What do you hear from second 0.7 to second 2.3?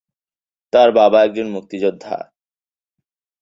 তার বাবা একজন মুক্তিযোদ্ধা।